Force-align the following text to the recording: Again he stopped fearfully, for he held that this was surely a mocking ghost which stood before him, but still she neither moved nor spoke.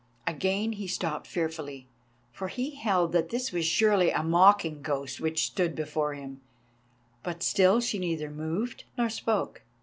Again 0.25 0.71
he 0.71 0.87
stopped 0.87 1.27
fearfully, 1.27 1.87
for 2.31 2.47
he 2.47 2.71
held 2.71 3.11
that 3.11 3.29
this 3.29 3.51
was 3.51 3.65
surely 3.67 4.09
a 4.09 4.23
mocking 4.23 4.81
ghost 4.81 5.19
which 5.19 5.45
stood 5.45 5.75
before 5.75 6.15
him, 6.15 6.41
but 7.21 7.43
still 7.43 7.79
she 7.79 7.99
neither 7.99 8.31
moved 8.31 8.85
nor 8.97 9.09
spoke. 9.09 9.61